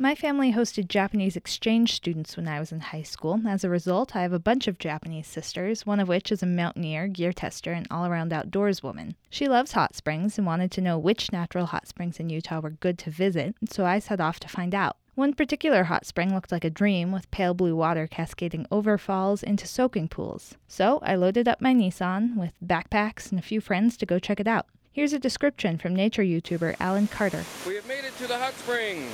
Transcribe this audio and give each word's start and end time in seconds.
My 0.00 0.14
family 0.14 0.52
hosted 0.52 0.86
Japanese 0.86 1.34
exchange 1.34 1.92
students 1.92 2.36
when 2.36 2.46
I 2.46 2.60
was 2.60 2.70
in 2.70 2.78
high 2.78 3.02
school. 3.02 3.40
As 3.48 3.64
a 3.64 3.68
result, 3.68 4.14
I 4.14 4.22
have 4.22 4.32
a 4.32 4.38
bunch 4.38 4.68
of 4.68 4.78
Japanese 4.78 5.26
sisters, 5.26 5.84
one 5.84 5.98
of 5.98 6.06
which 6.06 6.30
is 6.30 6.40
a 6.40 6.46
mountaineer, 6.46 7.08
gear 7.08 7.32
tester, 7.32 7.72
and 7.72 7.84
all 7.90 8.06
around 8.06 8.32
outdoors 8.32 8.80
woman. 8.80 9.16
She 9.28 9.48
loves 9.48 9.72
hot 9.72 9.96
springs 9.96 10.38
and 10.38 10.46
wanted 10.46 10.70
to 10.70 10.80
know 10.80 11.00
which 11.00 11.32
natural 11.32 11.66
hot 11.66 11.88
springs 11.88 12.20
in 12.20 12.30
Utah 12.30 12.60
were 12.60 12.70
good 12.70 12.96
to 12.98 13.10
visit, 13.10 13.56
so 13.68 13.84
I 13.84 13.98
set 13.98 14.20
off 14.20 14.38
to 14.38 14.48
find 14.48 14.72
out. 14.72 14.98
One 15.16 15.34
particular 15.34 15.82
hot 15.82 16.06
spring 16.06 16.32
looked 16.32 16.52
like 16.52 16.64
a 16.64 16.70
dream 16.70 17.10
with 17.10 17.28
pale 17.32 17.52
blue 17.52 17.74
water 17.74 18.06
cascading 18.06 18.66
over 18.70 18.98
falls 18.98 19.42
into 19.42 19.66
soaking 19.66 20.10
pools. 20.10 20.54
So 20.68 21.00
I 21.02 21.16
loaded 21.16 21.48
up 21.48 21.60
my 21.60 21.74
Nissan 21.74 22.36
with 22.36 22.52
backpacks 22.64 23.32
and 23.32 23.38
a 23.40 23.42
few 23.42 23.60
friends 23.60 23.96
to 23.96 24.06
go 24.06 24.20
check 24.20 24.38
it 24.38 24.46
out. 24.46 24.66
Here's 24.92 25.12
a 25.12 25.18
description 25.18 25.76
from 25.76 25.96
nature 25.96 26.22
YouTuber 26.22 26.76
Alan 26.78 27.08
Carter. 27.08 27.44
We 27.66 27.74
have 27.74 27.88
made 27.88 28.04
it 28.04 28.16
to 28.18 28.28
the 28.28 28.38
hot 28.38 28.54
springs. 28.54 29.12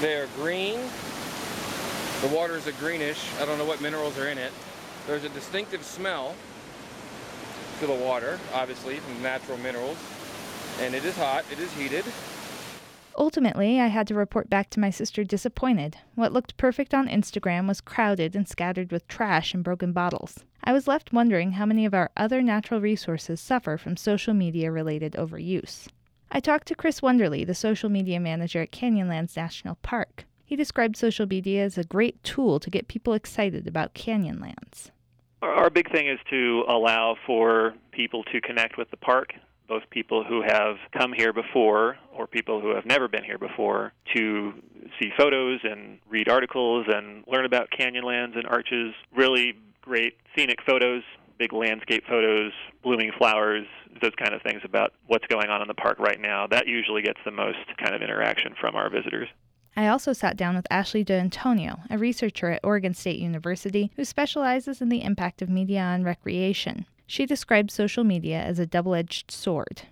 They 0.00 0.14
are 0.14 0.28
green. 0.36 0.78
The 2.20 2.28
water 2.28 2.56
is 2.56 2.68
a 2.68 2.72
greenish. 2.72 3.20
I 3.40 3.44
don't 3.44 3.58
know 3.58 3.64
what 3.64 3.80
minerals 3.80 4.16
are 4.16 4.28
in 4.28 4.38
it. 4.38 4.52
There's 5.08 5.24
a 5.24 5.28
distinctive 5.30 5.82
smell 5.82 6.36
to 7.80 7.86
the 7.86 7.94
water, 7.94 8.38
obviously, 8.54 8.96
from 8.96 9.20
natural 9.22 9.58
minerals. 9.58 9.96
And 10.80 10.94
it 10.94 11.04
is 11.04 11.16
hot, 11.16 11.44
it 11.50 11.58
is 11.58 11.72
heated. 11.72 12.04
Ultimately, 13.16 13.80
I 13.80 13.88
had 13.88 14.06
to 14.06 14.14
report 14.14 14.48
back 14.48 14.70
to 14.70 14.80
my 14.80 14.90
sister 14.90 15.24
disappointed. 15.24 15.96
What 16.14 16.32
looked 16.32 16.56
perfect 16.56 16.94
on 16.94 17.08
Instagram 17.08 17.66
was 17.66 17.80
crowded 17.80 18.36
and 18.36 18.46
scattered 18.48 18.92
with 18.92 19.08
trash 19.08 19.52
and 19.52 19.64
broken 19.64 19.92
bottles. 19.92 20.44
I 20.62 20.72
was 20.72 20.86
left 20.86 21.12
wondering 21.12 21.52
how 21.52 21.66
many 21.66 21.84
of 21.84 21.94
our 21.94 22.10
other 22.16 22.42
natural 22.42 22.80
resources 22.80 23.40
suffer 23.40 23.76
from 23.76 23.96
social 23.96 24.34
media 24.34 24.70
related 24.70 25.14
overuse. 25.14 25.88
I 26.30 26.40
talked 26.40 26.68
to 26.68 26.74
Chris 26.74 27.00
Wonderly, 27.00 27.44
the 27.44 27.54
social 27.54 27.88
media 27.88 28.20
manager 28.20 28.62
at 28.62 28.70
Canyonlands 28.70 29.36
National 29.36 29.76
Park. 29.76 30.24
He 30.44 30.56
described 30.56 30.96
social 30.96 31.26
media 31.26 31.64
as 31.64 31.78
a 31.78 31.84
great 31.84 32.22
tool 32.22 32.60
to 32.60 32.70
get 32.70 32.88
people 32.88 33.14
excited 33.14 33.66
about 33.66 33.94
Canyonlands. 33.94 34.90
Our 35.40 35.70
big 35.70 35.90
thing 35.90 36.08
is 36.08 36.18
to 36.30 36.64
allow 36.68 37.16
for 37.26 37.74
people 37.92 38.24
to 38.24 38.40
connect 38.40 38.76
with 38.76 38.90
the 38.90 38.96
park, 38.96 39.34
both 39.68 39.82
people 39.90 40.24
who 40.24 40.42
have 40.42 40.76
come 40.92 41.12
here 41.12 41.32
before 41.32 41.96
or 42.12 42.26
people 42.26 42.60
who 42.60 42.74
have 42.74 42.86
never 42.86 43.08
been 43.08 43.24
here 43.24 43.38
before, 43.38 43.92
to 44.14 44.52
see 45.00 45.10
photos 45.16 45.60
and 45.62 45.98
read 46.08 46.28
articles 46.28 46.86
and 46.88 47.24
learn 47.26 47.44
about 47.44 47.68
Canyonlands 47.70 48.36
and 48.36 48.46
arches. 48.46 48.94
Really 49.14 49.54
great 49.80 50.16
scenic 50.34 50.58
photos, 50.66 51.02
big 51.38 51.52
landscape 51.52 52.04
photos, 52.08 52.52
blooming 52.82 53.12
flowers, 53.16 53.66
those 54.02 54.12
kind 54.16 54.34
of 54.34 54.42
things 54.42 54.60
about 54.64 54.92
what's 55.06 55.26
going 55.26 55.48
on 55.48 55.62
in 55.62 55.68
the 55.68 55.74
park 55.74 55.98
right 55.98 56.20
now. 56.20 56.46
That 56.46 56.66
usually 56.66 57.02
gets 57.02 57.20
the 57.24 57.30
most 57.30 57.58
kind 57.82 57.94
of 57.94 58.02
interaction 58.02 58.54
from 58.60 58.74
our 58.74 58.90
visitors. 58.90 59.28
I 59.76 59.86
also 59.86 60.12
sat 60.12 60.36
down 60.36 60.56
with 60.56 60.66
Ashley 60.70 61.04
D'Antonio, 61.04 61.78
a 61.88 61.98
researcher 61.98 62.50
at 62.50 62.60
Oregon 62.64 62.94
State 62.94 63.20
University 63.20 63.92
who 63.94 64.04
specializes 64.04 64.80
in 64.82 64.88
the 64.88 65.02
impact 65.02 65.40
of 65.40 65.48
media 65.48 65.82
on 65.82 66.02
recreation. 66.02 66.86
She 67.06 67.26
describes 67.26 67.74
social 67.74 68.02
media 68.02 68.40
as 68.40 68.58
a 68.58 68.66
double 68.66 68.94
edged 68.94 69.30
sword. 69.30 69.82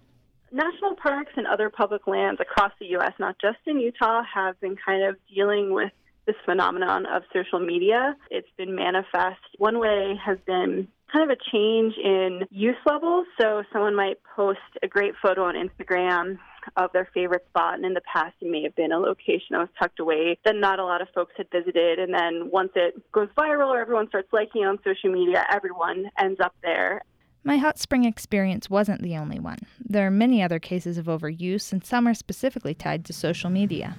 National 0.50 0.96
parks 0.96 1.32
and 1.36 1.46
other 1.46 1.70
public 1.70 2.06
lands 2.06 2.40
across 2.40 2.72
the 2.80 2.86
U.S., 2.86 3.12
not 3.18 3.36
just 3.40 3.58
in 3.66 3.78
Utah, 3.78 4.22
have 4.22 4.58
been 4.60 4.76
kind 4.76 5.04
of 5.04 5.16
dealing 5.32 5.72
with 5.72 5.92
this 6.26 6.36
phenomenon 6.44 7.06
of 7.06 7.22
social 7.32 7.60
media. 7.60 8.16
It's 8.30 8.48
been 8.56 8.74
manifest. 8.74 9.40
One 9.58 9.78
way 9.78 10.18
has 10.24 10.38
been 10.46 10.88
kind 11.16 11.30
of 11.30 11.38
a 11.38 11.50
change 11.50 11.94
in 11.96 12.42
use 12.50 12.76
levels. 12.84 13.26
So 13.40 13.62
someone 13.72 13.94
might 13.94 14.18
post 14.34 14.58
a 14.82 14.88
great 14.88 15.14
photo 15.22 15.44
on 15.44 15.54
Instagram 15.54 16.38
of 16.76 16.92
their 16.92 17.08
favorite 17.14 17.46
spot, 17.48 17.74
and 17.74 17.86
in 17.86 17.94
the 17.94 18.02
past 18.12 18.34
it 18.40 18.50
may 18.50 18.62
have 18.64 18.74
been 18.74 18.92
a 18.92 18.98
location 18.98 19.48
that 19.52 19.58
was 19.60 19.68
tucked 19.78 20.00
away 20.00 20.36
that 20.44 20.56
not 20.56 20.78
a 20.78 20.84
lot 20.84 21.00
of 21.00 21.08
folks 21.14 21.32
had 21.36 21.48
visited. 21.50 21.98
And 21.98 22.12
then 22.12 22.50
once 22.50 22.72
it 22.74 23.00
goes 23.12 23.28
viral 23.36 23.68
or 23.68 23.80
everyone 23.80 24.08
starts 24.08 24.28
liking 24.32 24.64
on 24.64 24.78
social 24.84 25.10
media, 25.10 25.46
everyone 25.50 26.10
ends 26.18 26.40
up 26.40 26.54
there. 26.62 27.02
My 27.44 27.56
hot 27.58 27.78
spring 27.78 28.04
experience 28.04 28.68
wasn't 28.68 29.02
the 29.02 29.16
only 29.16 29.38
one. 29.38 29.58
There 29.80 30.06
are 30.06 30.10
many 30.10 30.42
other 30.42 30.58
cases 30.58 30.98
of 30.98 31.06
overuse, 31.06 31.72
and 31.72 31.84
some 31.84 32.08
are 32.08 32.14
specifically 32.14 32.74
tied 32.74 33.04
to 33.06 33.12
social 33.12 33.48
media. 33.48 33.96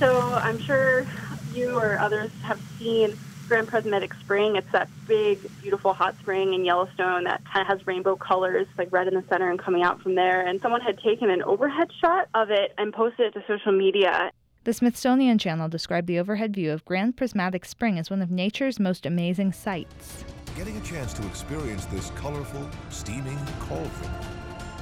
So 0.00 0.20
I'm 0.34 0.58
sure 0.58 1.06
you 1.54 1.78
or 1.78 1.98
others 1.98 2.32
have 2.42 2.60
seen 2.78 3.16
Grand 3.46 3.68
Prismatic 3.68 4.14
Spring. 4.14 4.56
It's 4.56 4.70
that 4.72 4.88
big, 5.06 5.38
beautiful 5.62 5.92
hot 5.92 6.16
spring 6.18 6.54
in 6.54 6.64
Yellowstone 6.64 7.24
that 7.24 7.44
kind 7.44 7.62
of 7.62 7.66
has 7.66 7.86
rainbow 7.86 8.16
colors, 8.16 8.66
like 8.76 8.92
red 8.92 9.08
in 9.08 9.14
the 9.14 9.24
center 9.28 9.50
and 9.50 9.58
coming 9.58 9.82
out 9.82 10.00
from 10.02 10.14
there. 10.14 10.46
And 10.46 10.60
someone 10.60 10.80
had 10.80 10.98
taken 10.98 11.30
an 11.30 11.42
overhead 11.42 11.90
shot 12.00 12.28
of 12.34 12.50
it 12.50 12.74
and 12.78 12.92
posted 12.92 13.26
it 13.26 13.34
to 13.34 13.44
social 13.46 13.72
media. 13.72 14.30
The 14.64 14.72
Smithsonian 14.72 15.38
Channel 15.38 15.68
described 15.68 16.08
the 16.08 16.18
overhead 16.18 16.54
view 16.54 16.72
of 16.72 16.84
Grand 16.84 17.16
Prismatic 17.16 17.64
Spring 17.64 17.98
as 17.98 18.10
one 18.10 18.20
of 18.20 18.32
nature's 18.32 18.80
most 18.80 19.06
amazing 19.06 19.52
sights. 19.52 20.24
Getting 20.56 20.76
a 20.76 20.80
chance 20.80 21.12
to 21.14 21.26
experience 21.26 21.84
this 21.86 22.10
colorful, 22.16 22.68
steaming 22.90 23.38
cauldron 23.60 24.10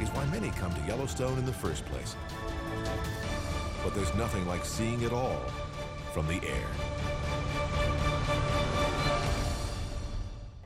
is 0.01 0.09
why 0.11 0.25
many 0.27 0.51
come 0.53 0.73
to 0.73 0.81
Yellowstone 0.87 1.37
in 1.39 1.45
the 1.45 1.53
first 1.53 1.85
place. 1.85 2.17
But 3.83 3.95
there's 3.95 4.15
nothing 4.15 4.47
like 4.47 4.65
seeing 4.65 5.03
it 5.03 5.13
all 5.13 5.43
from 6.15 6.27
the 6.29 6.41
air. 6.47 6.67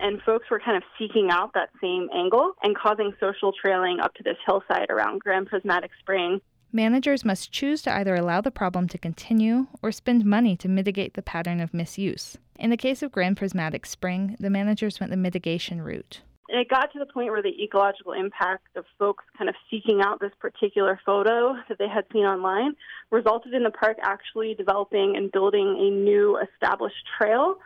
And 0.01 0.21
folks 0.23 0.47
were 0.51 0.61
kind 0.61 0.77
of 0.77 0.83
seeking 0.99 1.31
out 1.31 1.53
that 1.55 1.71
same 1.81 2.09
angle 2.15 2.53
and 2.63 2.77
causing 2.77 3.13
social 3.21 3.53
trailing 3.53 4.01
up 4.01 4.15
to 4.15 4.23
this 4.23 4.37
hillside 4.47 4.91
around 4.91 5.21
Grand 5.21 5.47
Prismatic 5.47 5.91
Spring. 6.01 6.41
Managers 6.73 7.25
must 7.25 7.51
choose 7.51 7.81
to 7.83 7.95
either 7.95 8.15
allow 8.15 8.41
the 8.41 8.51
problem 8.51 8.89
to 8.89 8.99
continue 8.99 9.69
or 9.83 9.91
spend 9.91 10.25
money 10.25 10.55
to 10.57 10.69
mitigate 10.69 11.15
the 11.15 11.23
pattern 11.23 11.61
of 11.61 11.73
misuse. 11.73 12.37
In 12.59 12.71
the 12.71 12.77
case 12.77 13.03
of 13.03 13.13
Grand 13.13 13.37
Prismatic 13.37 13.87
Spring, 13.87 14.37
the 14.39 14.51
managers 14.51 15.01
went 15.01 15.11
the 15.11 15.17
mitigation 15.17 15.81
route. 15.81 16.21
And 16.51 16.61
it 16.61 16.69
got 16.69 16.93
to 16.93 16.99
the 16.99 17.07
point 17.07 17.31
where 17.31 17.43
the 17.43 17.63
ecological 17.63 18.13
impact 18.13 18.69
of 18.77 18.85
folks 18.99 19.25
kind 19.37 19.49
of 19.49 19.55
seeking 19.71 20.01
out 20.03 20.19
this 20.21 20.33
particular 20.41 20.99
photo 21.05 21.55
that 21.69 21.79
they 21.79 21.89
had 21.89 22.05
seen 22.13 22.25
online 22.25 22.73
resulted 23.11 23.53
in 23.53 23.63
the 23.63 23.71
park 23.71 23.99
actually 24.03 24.55
developing 24.55 25.15
and 25.17 25.31
building 25.31 25.77
a 25.79 25.91
new 25.91 26.39
established 26.39 26.97
trail. 27.19 27.57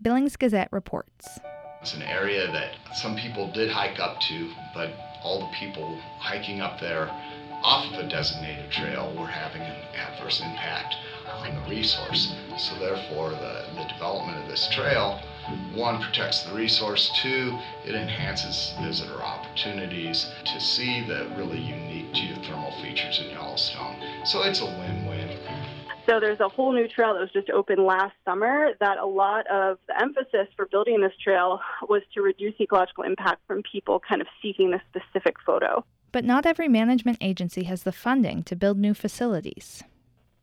Billings 0.00 0.36
Gazette 0.36 0.68
reports. 0.72 1.38
It's 1.80 1.94
an 1.94 2.02
area 2.02 2.50
that 2.50 2.74
some 2.94 3.16
people 3.16 3.50
did 3.52 3.70
hike 3.70 4.00
up 4.00 4.20
to, 4.22 4.50
but 4.74 4.90
all 5.22 5.40
the 5.40 5.56
people 5.56 5.98
hiking 6.18 6.60
up 6.60 6.80
there 6.80 7.10
off 7.62 7.92
of 7.92 7.98
a 7.98 8.08
designated 8.08 8.70
trail 8.70 9.12
were 9.16 9.26
having 9.26 9.62
an 9.62 9.76
adverse 9.94 10.40
impact 10.40 10.96
on 11.28 11.54
the 11.54 11.70
resource. 11.70 12.34
So 12.56 12.78
therefore, 12.78 13.30
the, 13.30 13.64
the 13.74 13.84
development 13.92 14.42
of 14.42 14.48
this 14.48 14.68
trail, 14.70 15.20
one, 15.74 16.00
protects 16.02 16.42
the 16.42 16.54
resource, 16.54 17.10
two, 17.22 17.58
it 17.84 17.94
enhances 17.94 18.74
visitor 18.82 19.22
opportunities 19.22 20.30
to 20.44 20.60
see 20.60 21.06
the 21.06 21.28
really 21.36 21.58
unique 21.58 22.12
geothermal 22.12 22.80
features 22.82 23.20
in 23.20 23.30
Yellowstone. 23.30 23.96
So 24.24 24.42
it's 24.42 24.60
a 24.60 24.66
win-win. 24.66 25.07
So 26.08 26.20
there's 26.20 26.40
a 26.40 26.48
whole 26.48 26.72
new 26.72 26.88
trail 26.88 27.12
that 27.12 27.20
was 27.20 27.30
just 27.34 27.50
opened 27.50 27.84
last 27.84 28.14
summer 28.24 28.70
that 28.80 28.96
a 28.96 29.04
lot 29.04 29.46
of 29.48 29.76
the 29.88 30.00
emphasis 30.00 30.48
for 30.56 30.64
building 30.64 31.02
this 31.02 31.12
trail 31.22 31.60
was 31.86 32.00
to 32.14 32.22
reduce 32.22 32.54
ecological 32.58 33.04
impact 33.04 33.42
from 33.46 33.62
people 33.70 34.00
kind 34.00 34.22
of 34.22 34.26
seeking 34.40 34.70
this 34.70 34.80
specific 34.88 35.36
photo. 35.44 35.84
But 36.10 36.24
not 36.24 36.46
every 36.46 36.66
management 36.66 37.18
agency 37.20 37.64
has 37.64 37.82
the 37.82 37.92
funding 37.92 38.42
to 38.44 38.56
build 38.56 38.78
new 38.78 38.94
facilities. 38.94 39.84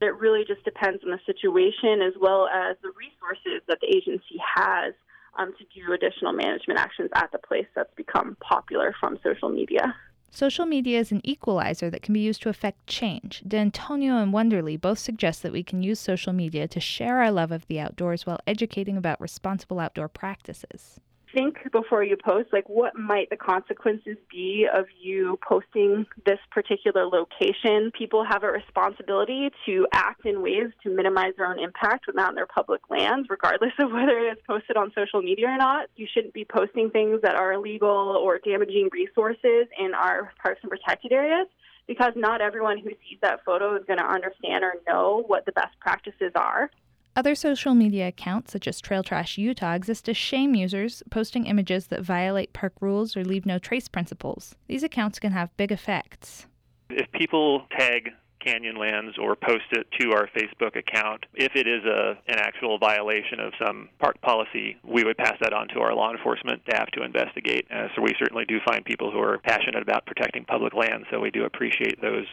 It 0.02 0.16
really 0.20 0.44
just 0.48 0.64
depends 0.66 1.04
on 1.04 1.10
the 1.10 1.20
situation 1.26 2.04
as 2.04 2.14
well 2.22 2.48
as 2.48 2.78
the 2.84 2.92
resources 2.96 3.64
that 3.68 3.80
the 3.82 3.88
agency 3.88 4.38
has 4.56 4.94
um, 5.40 5.52
to 5.58 5.66
do 5.74 5.94
additional 5.94 6.34
management 6.34 6.80
actions 6.80 7.10
at 7.16 7.32
the 7.32 7.40
place 7.40 7.66
that's 7.74 7.94
become 7.96 8.38
popular 8.40 8.94
from 9.00 9.18
social 9.24 9.50
media. 9.50 9.96
Social 10.36 10.66
media 10.66 11.00
is 11.00 11.14
an 11.14 11.22
equalizer 11.24 11.90
that 11.90 12.02
can 12.02 12.12
be 12.12 12.20
used 12.20 12.42
to 12.42 12.50
affect 12.50 12.88
change. 12.88 13.42
D'Antonio 13.48 14.18
and 14.18 14.34
Wonderly 14.34 14.76
both 14.76 15.00
suggest 15.00 15.42
that 15.44 15.54
we 15.54 15.64
can 15.64 15.82
use 15.82 15.98
social 15.98 16.34
media 16.34 16.68
to 16.68 16.80
share 16.82 17.20
our 17.20 17.32
love 17.32 17.54
of 17.54 17.66
the 17.68 17.80
outdoors 17.80 18.26
while 18.26 18.42
educating 18.46 18.98
about 18.98 19.22
responsible 19.22 19.80
outdoor 19.80 20.10
practices 20.10 21.00
think 21.36 21.58
before 21.72 22.04
you 22.04 22.16
post, 22.16 22.50
like 22.54 22.68
what 22.70 22.98
might 22.98 23.30
the 23.30 23.36
consequences 23.36 24.18
be 24.32 24.66
of 24.74 24.86
you 25.00 25.38
posting 25.48 26.06
this 26.26 26.40
particular 26.50 27.06
location? 27.06 27.92
People 27.92 28.24
have 28.24 28.44
a 28.44 28.48
responsibility 28.48 29.52
to 29.66 29.86
act 29.94 30.26
in 30.26 30.42
ways 30.42 30.72
to 30.84 30.90
minimize 30.90 31.34
their 31.38 31.48
own 31.48 31.60
impact 31.60 32.08
when 32.08 32.18
out 32.18 32.30
in 32.30 32.36
their 32.36 32.48
public 32.48 32.82
lands, 32.90 33.28
regardless 33.30 33.74
of 33.80 33.92
whether 33.92 34.18
it 34.18 34.32
is 34.32 34.38
posted 34.48 34.78
on 34.78 34.92
social 34.96 35.22
media 35.22 35.48
or 35.50 35.58
not. 35.58 35.88
You 35.98 36.08
shouldn't 36.12 36.34
be 36.34 36.46
posting 36.46 36.90
things 36.90 37.20
that 37.22 37.36
are 37.36 37.54
illegal 37.54 37.90
or 37.90 38.40
damaging 38.40 38.90
resources 38.92 39.68
in 39.78 39.94
our 39.94 40.32
parks 40.42 40.62
and 40.64 40.72
protected 40.72 41.12
areas 41.12 41.48
because 41.88 42.14
not 42.16 42.42
everyone 42.42 42.80
who 42.80 42.90
sees 42.90 43.20
that 43.22 43.44
photo 43.46 43.76
is 43.76 43.84
going 43.86 44.00
to 44.00 44.06
understand 44.06 44.64
or 44.64 44.76
know 44.88 45.24
what 45.28 45.46
the 45.46 45.52
best 45.52 45.78
practices 45.80 46.32
are. 46.36 46.72
Other 47.18 47.34
social 47.34 47.74
media 47.74 48.10
accounts, 48.10 48.52
such 48.52 48.68
as 48.68 48.82
Trail 48.82 49.02
Trash 49.02 49.38
Utah, 49.38 49.74
exist 49.74 50.04
to 50.06 50.14
shame 50.14 50.54
users 50.54 51.02
posting 51.10 51.46
images 51.46 51.88
that 51.88 52.02
violate 52.02 52.52
park 52.52 52.74
rules 52.82 53.16
or 53.16 53.24
leave 53.24 53.46
no 53.46 53.58
trace 53.58 53.88
principles. 53.88 54.56
These 54.68 54.84
accounts 54.84 55.18
can 55.18 55.32
have 55.32 55.56
big 55.56 55.72
effects. 55.72 56.46
If 56.90 57.10
people 57.14 57.68
tag 57.78 58.12
Canyonlands 58.46 59.18
or 59.18 59.36
post 59.36 59.66
it 59.72 59.88
to 60.00 60.12
our 60.12 60.28
Facebook 60.28 60.76
account. 60.76 61.26
If 61.34 61.56
it 61.56 61.68
is 61.68 61.84
a 61.84 62.18
an 62.28 62.38
actual 62.38 62.78
violation 62.78 63.40
of 63.40 63.54
some 63.66 63.90
park 64.00 64.22
policy, 64.22 64.78
we 64.84 65.04
would 65.04 65.18
pass 65.18 65.36
that 65.42 65.52
on 65.52 65.68
to 65.70 65.80
our 65.80 65.96
law 65.96 66.12
enforcement 66.12 66.62
staff 66.68 66.92
to 66.92 67.04
investigate. 67.04 67.66
Uh, 67.72 67.88
so 67.96 68.02
we 68.02 68.14
certainly 68.20 68.46
do 68.46 68.60
find 68.66 68.86
people 68.86 69.12
who 69.12 69.20
are 69.20 69.40
passionate 69.40 69.82
about 69.82 70.06
protecting 70.06 70.46
public 70.46 70.74
land, 70.74 71.06
so 71.10 71.20
we 71.20 71.32
do 71.32 71.44
appreciate 71.44 72.00
those. 72.02 72.26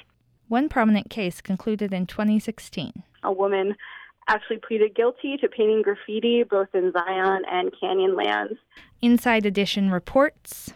One 0.48 0.68
prominent 0.68 1.08
case 1.08 1.40
concluded 1.40 1.94
in 1.94 2.06
2016. 2.06 3.04
A 3.22 3.32
woman 3.32 3.74
actually 4.28 4.58
pleaded 4.58 4.94
guilty 4.94 5.36
to 5.38 5.48
painting 5.48 5.82
graffiti 5.82 6.42
both 6.42 6.68
in 6.74 6.92
Zion 6.92 7.42
and 7.50 7.72
Canyonlands. 7.82 8.56
Inside 9.00 9.46
Edition 9.46 9.90
reports. 9.90 10.72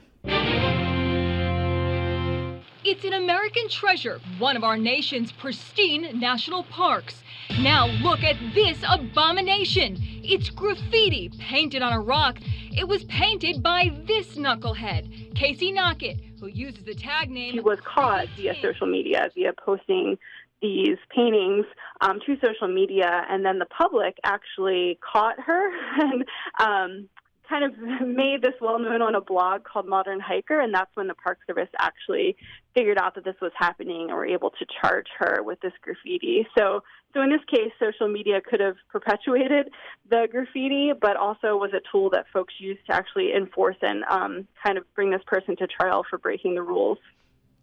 It's 2.88 3.04
an 3.04 3.14
American 3.14 3.68
treasure, 3.68 4.20
one 4.38 4.56
of 4.56 4.62
our 4.62 4.76
nation's 4.76 5.32
pristine 5.32 6.20
national 6.20 6.62
parks. 6.64 7.22
Now 7.60 7.86
look 7.86 8.22
at 8.22 8.36
this 8.54 8.78
abomination. 8.88 9.96
It's 10.22 10.50
graffiti 10.50 11.30
painted 11.38 11.82
on 11.82 11.92
a 11.92 12.00
rock. 12.00 12.38
It 12.76 12.86
was 12.86 13.02
painted 13.04 13.62
by 13.62 13.90
this 14.06 14.36
knucklehead, 14.36 15.34
Casey 15.34 15.72
Nocket, 15.72 16.20
who 16.40 16.46
uses 16.46 16.84
the 16.84 16.94
tag 16.94 17.30
name. 17.30 17.54
She 17.54 17.60
was 17.60 17.80
caught 17.80 18.28
via 18.36 18.54
social 18.60 18.86
media, 18.86 19.30
via 19.34 19.52
posting 19.52 20.16
these 20.62 20.98
paintings 21.14 21.66
um, 22.00 22.20
to 22.26 22.36
social 22.44 22.68
media, 22.68 23.24
and 23.28 23.44
then 23.44 23.58
the 23.58 23.66
public 23.66 24.16
actually 24.24 24.98
caught 25.00 25.38
her 25.40 25.70
and 26.00 26.24
um, 26.60 27.08
kind 27.48 27.64
of 27.64 27.78
made 28.06 28.42
this 28.42 28.54
well 28.60 28.78
known 28.78 29.02
on 29.02 29.14
a 29.14 29.20
blog 29.20 29.64
called 29.64 29.86
Modern 29.86 30.20
Hiker, 30.20 30.60
and 30.60 30.74
that's 30.74 30.90
when 30.94 31.06
the 31.06 31.14
Park 31.14 31.38
Service 31.46 31.68
actually 31.78 32.36
figured 32.74 32.98
out 32.98 33.14
that 33.14 33.24
this 33.24 33.36
was 33.40 33.52
happening 33.56 34.08
and 34.08 34.12
were 34.12 34.26
able 34.26 34.50
to 34.50 34.66
charge 34.80 35.06
her 35.18 35.42
with 35.42 35.60
this 35.60 35.72
graffiti. 35.82 36.46
So, 36.56 36.82
so 37.14 37.22
in 37.22 37.30
this 37.30 37.40
case, 37.50 37.72
social 37.80 38.08
media 38.08 38.40
could 38.40 38.60
have 38.60 38.76
perpetuated 38.90 39.70
the 40.10 40.28
graffiti, 40.30 40.92
but 40.98 41.16
also 41.16 41.56
was 41.56 41.70
a 41.72 41.80
tool 41.90 42.10
that 42.10 42.26
folks 42.32 42.54
used 42.58 42.84
to 42.86 42.94
actually 42.94 43.32
enforce 43.34 43.76
and 43.80 44.04
um, 44.10 44.46
kind 44.64 44.76
of 44.76 44.84
bring 44.94 45.10
this 45.10 45.22
person 45.26 45.56
to 45.56 45.66
trial 45.66 46.04
for 46.08 46.18
breaking 46.18 46.54
the 46.54 46.62
rules. 46.62 46.98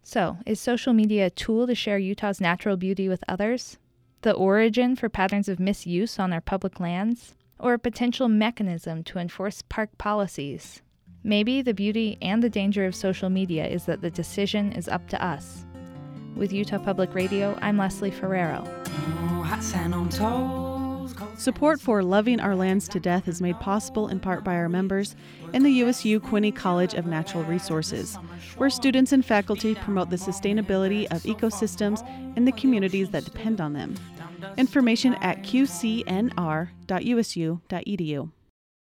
So, 0.02 0.36
is 0.44 0.60
social 0.60 0.92
media 0.92 1.26
a 1.26 1.30
tool 1.30 1.66
to 1.66 1.74
share 1.74 1.98
Utah's 1.98 2.40
natural 2.40 2.76
beauty 2.76 3.08
with 3.08 3.24
others? 3.26 3.78
The 4.24 4.32
origin 4.32 4.96
for 4.96 5.10
patterns 5.10 5.50
of 5.50 5.60
misuse 5.60 6.18
on 6.18 6.32
our 6.32 6.40
public 6.40 6.80
lands? 6.80 7.34
Or 7.58 7.74
a 7.74 7.78
potential 7.78 8.26
mechanism 8.26 9.04
to 9.04 9.18
enforce 9.18 9.60
park 9.60 9.98
policies? 9.98 10.80
Maybe 11.22 11.60
the 11.60 11.74
beauty 11.74 12.16
and 12.22 12.42
the 12.42 12.48
danger 12.48 12.86
of 12.86 12.94
social 12.94 13.28
media 13.28 13.66
is 13.66 13.84
that 13.84 14.00
the 14.00 14.08
decision 14.08 14.72
is 14.72 14.88
up 14.88 15.08
to 15.08 15.22
us. 15.22 15.66
With 16.36 16.54
Utah 16.54 16.78
Public 16.78 17.14
Radio, 17.14 17.58
I'm 17.60 17.76
Leslie 17.76 18.10
Ferrero. 18.10 18.64
Support 21.36 21.82
for 21.82 22.02
Loving 22.02 22.40
Our 22.40 22.56
Lands 22.56 22.88
to 22.88 23.00
Death 23.00 23.28
is 23.28 23.42
made 23.42 23.60
possible 23.60 24.08
in 24.08 24.20
part 24.20 24.42
by 24.42 24.54
our 24.54 24.70
members 24.70 25.16
and 25.52 25.66
the 25.66 25.70
USU 25.70 26.18
Quinney 26.18 26.54
College 26.54 26.94
of 26.94 27.04
Natural 27.04 27.44
Resources, 27.44 28.16
where 28.56 28.70
students 28.70 29.12
and 29.12 29.22
faculty 29.22 29.74
promote 29.74 30.08
the 30.08 30.16
sustainability 30.16 31.04
of 31.12 31.24
ecosystems 31.24 32.02
and 32.36 32.46
the 32.46 32.52
communities 32.52 33.10
that 33.10 33.26
depend 33.26 33.60
on 33.60 33.74
them. 33.74 33.94
Information 34.56 35.14
at 35.14 35.42
qcnr.usu.edu. 35.42 36.04